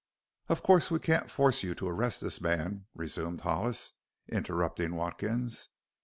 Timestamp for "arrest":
1.87-2.21